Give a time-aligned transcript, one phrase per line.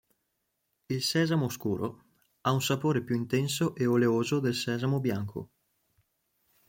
[0.89, 2.05] Il sesamo scuro
[2.41, 5.49] ha un sapore più intenso e oleoso del sesamo bianco.